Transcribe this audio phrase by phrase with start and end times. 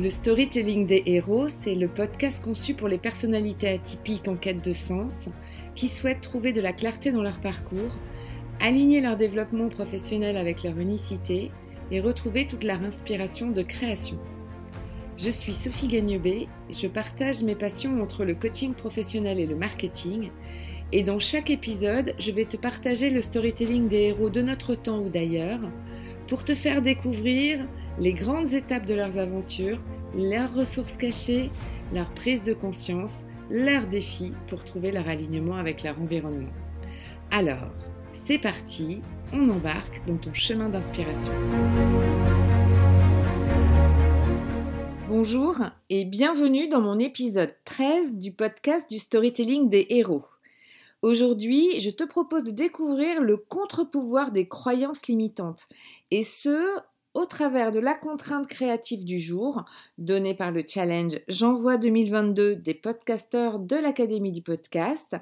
[0.00, 4.72] Le storytelling des héros, c'est le podcast conçu pour les personnalités atypiques en quête de
[4.72, 5.12] sens,
[5.74, 7.98] qui souhaitent trouver de la clarté dans leur parcours,
[8.60, 11.50] aligner leur développement professionnel avec leur unicité
[11.90, 14.16] et retrouver toute leur inspiration de création.
[15.18, 20.30] Je suis Sophie Gagnebé, je partage mes passions entre le coaching professionnel et le marketing,
[20.92, 25.00] et dans chaque épisode, je vais te partager le storytelling des héros de notre temps
[25.00, 25.60] ou d'ailleurs,
[26.26, 27.58] pour te faire découvrir
[27.98, 29.78] les grandes étapes de leurs aventures,
[30.14, 31.50] leurs ressources cachées,
[31.92, 36.52] leur prise de conscience, leurs défis pour trouver leur alignement avec leur environnement.
[37.30, 37.72] Alors,
[38.26, 41.32] c'est parti, on embarque dans ton chemin d'inspiration.
[45.08, 45.56] Bonjour
[45.90, 50.24] et bienvenue dans mon épisode 13 du podcast du storytelling des héros.
[51.02, 55.66] Aujourd'hui, je te propose de découvrir le contre-pouvoir des croyances limitantes,
[56.10, 56.78] et ce,
[57.14, 59.64] au travers de la contrainte créative du jour,
[59.98, 65.16] donnée par le challenge J'envoie 2022 des podcasteurs de l'Académie du podcast,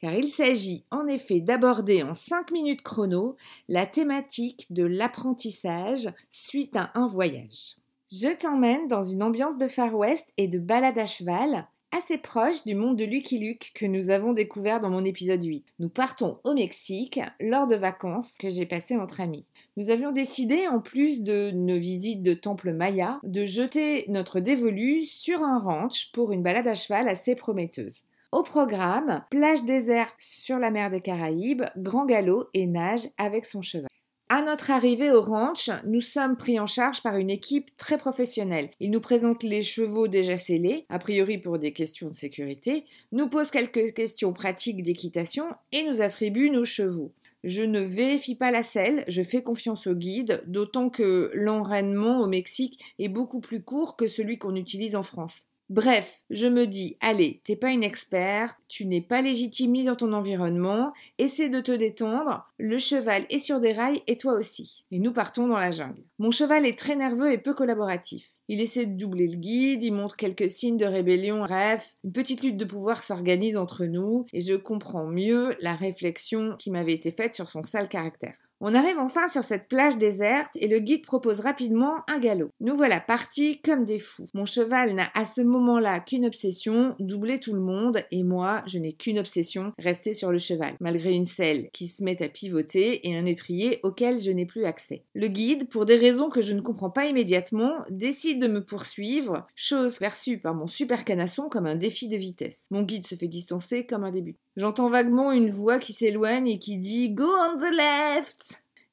[0.00, 3.36] car il s'agit en effet d'aborder en 5 minutes chrono
[3.68, 7.76] la thématique de l'apprentissage suite à un voyage.
[8.10, 12.64] Je t'emmène dans une ambiance de Far West et de balade à cheval assez proche
[12.64, 15.64] du monde de Lucky Luke que nous avons découvert dans mon épisode 8.
[15.78, 19.46] Nous partons au Mexique lors de vacances que j'ai passées entre amis.
[19.76, 25.04] Nous avions décidé, en plus de nos visites de temple maya, de jeter notre dévolu
[25.04, 28.02] sur un ranch pour une balade à cheval assez prometteuse.
[28.32, 33.62] Au programme, plage déserte sur la mer des Caraïbes, grand galop et nage avec son
[33.62, 33.88] cheval.
[34.30, 38.68] À notre arrivée au ranch, nous sommes pris en charge par une équipe très professionnelle.
[38.78, 43.30] Ils nous présentent les chevaux déjà scellés, a priori pour des questions de sécurité, nous
[43.30, 47.14] posent quelques questions pratiques d'équitation et nous attribuent nos chevaux.
[47.42, 52.26] Je ne vérifie pas la selle, je fais confiance au guide, d'autant que l'enraînement au
[52.26, 55.46] Mexique est beaucoup plus court que celui qu'on utilise en France.
[55.70, 59.96] Bref, je me dis, allez, t'es pas une experte, tu n'es pas légitime ni dans
[59.96, 64.86] ton environnement, essaie de te détendre, le cheval est sur des rails et toi aussi.
[64.90, 66.02] Et nous partons dans la jungle.
[66.18, 68.30] Mon cheval est très nerveux et peu collaboratif.
[68.48, 72.42] Il essaie de doubler le guide, il montre quelques signes de rébellion, bref, une petite
[72.42, 77.10] lutte de pouvoir s'organise entre nous et je comprends mieux la réflexion qui m'avait été
[77.10, 78.47] faite sur son sale caractère.
[78.60, 82.50] On arrive enfin sur cette plage déserte et le guide propose rapidement un galop.
[82.60, 84.26] Nous voilà partis comme des fous.
[84.34, 88.78] Mon cheval n'a à ce moment-là qu'une obsession, doubler tout le monde, et moi, je
[88.78, 93.08] n'ai qu'une obsession, rester sur le cheval, malgré une selle qui se met à pivoter
[93.08, 95.04] et un étrier auquel je n'ai plus accès.
[95.14, 99.46] Le guide, pour des raisons que je ne comprends pas immédiatement, décide de me poursuivre,
[99.54, 102.64] chose perçue par mon super canasson comme un défi de vitesse.
[102.72, 104.36] Mon guide se fait distancer comme un début.
[104.58, 108.47] J'entends vaguement une voix qui s'éloigne et qui dit Go on the left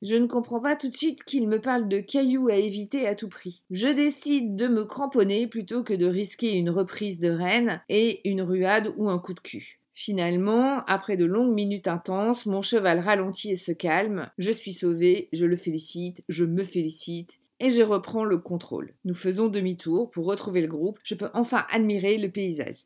[0.05, 3.15] je ne comprends pas tout de suite qu'il me parle de cailloux à éviter à
[3.15, 3.63] tout prix.
[3.71, 8.43] Je décide de me cramponner plutôt que de risquer une reprise de reine et une
[8.43, 9.79] ruade ou un coup de cul.
[9.95, 14.29] Finalement, après de longues minutes intenses, mon cheval ralentit et se calme.
[14.37, 18.93] Je suis sauvé, je le félicite, je me félicite et je reprends le contrôle.
[19.05, 20.99] Nous faisons demi-tour pour retrouver le groupe.
[21.03, 22.85] Je peux enfin admirer le paysage.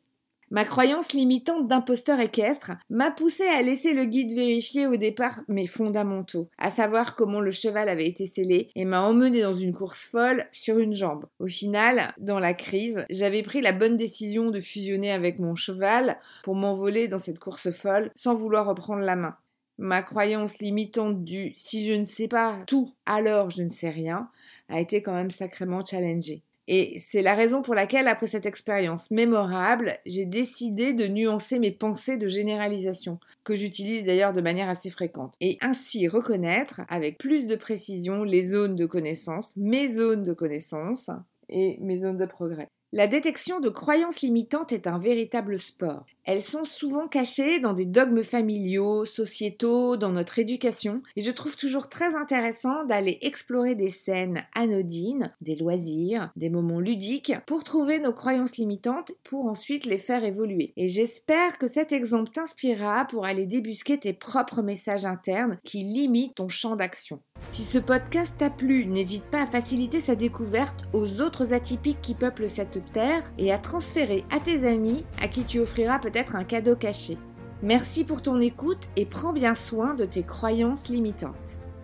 [0.52, 5.68] Ma croyance limitante d'imposteur équestre m'a poussé à laisser le guide vérifier au départ mes
[5.68, 10.04] fondamentaux, à savoir comment le cheval avait été scellé, et m'a emmené dans une course
[10.06, 11.26] folle sur une jambe.
[11.38, 16.18] Au final, dans la crise, j'avais pris la bonne décision de fusionner avec mon cheval
[16.42, 19.36] pour m'envoler dans cette course folle sans vouloir reprendre la main.
[19.78, 24.28] Ma croyance limitante du si je ne sais pas tout, alors je ne sais rien
[24.68, 26.42] a été quand même sacrément challengée.
[26.72, 31.72] Et c'est la raison pour laquelle, après cette expérience mémorable, j'ai décidé de nuancer mes
[31.72, 37.48] pensées de généralisation, que j'utilise d'ailleurs de manière assez fréquente, et ainsi reconnaître avec plus
[37.48, 41.10] de précision les zones de connaissance, mes zones de connaissance
[41.48, 42.68] et mes zones de progrès.
[42.92, 46.06] La détection de croyances limitantes est un véritable sport.
[46.32, 51.56] Elles sont souvent cachées dans des dogmes familiaux, sociétaux, dans notre éducation, et je trouve
[51.56, 57.98] toujours très intéressant d'aller explorer des scènes anodines, des loisirs, des moments ludiques, pour trouver
[57.98, 60.72] nos croyances limitantes, pour ensuite les faire évoluer.
[60.76, 66.36] Et j'espère que cet exemple t'inspirera pour aller débusquer tes propres messages internes qui limitent
[66.36, 67.20] ton champ d'action.
[67.50, 72.14] Si ce podcast t'a plu, n'hésite pas à faciliter sa découverte aux autres atypiques qui
[72.14, 76.44] peuplent cette terre et à transférer à tes amis à qui tu offriras peut-être un
[76.44, 77.18] cadeau caché.
[77.62, 81.34] Merci pour ton écoute et prends bien soin de tes croyances limitantes.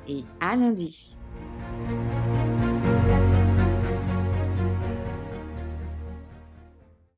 [0.09, 1.17] Et à lundi.